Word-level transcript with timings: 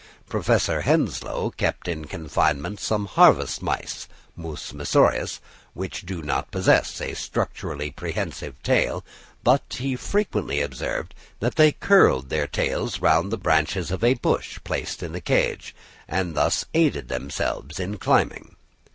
Professor 0.27 0.81
Henslow 0.81 1.51
kept 1.51 1.87
in 1.87 2.05
confinement 2.05 2.79
some 2.79 3.05
harvest 3.05 3.61
mice 3.61 4.07
(Mus 4.35 4.71
messorius) 4.73 5.39
which 5.75 6.07
do 6.07 6.23
not 6.23 6.49
possess 6.49 6.99
a 6.99 7.13
structurally 7.13 7.91
prehensive 7.91 8.55
tail; 8.63 9.05
but 9.43 9.61
he 9.77 9.95
frequently 9.95 10.59
observed 10.59 11.13
that 11.39 11.55
they 11.55 11.71
curled 11.71 12.29
their 12.29 12.47
tails 12.47 12.99
round 12.99 13.31
the 13.31 13.37
branches 13.37 13.91
of 13.91 14.03
a 14.03 14.15
bush 14.15 14.57
placed 14.63 15.03
in 15.03 15.11
the 15.11 15.21
cage, 15.21 15.75
and 16.07 16.33
thus 16.33 16.65
aided 16.73 17.07
themselves 17.07 17.79
in 17.79 17.97
climbing. 17.99 18.55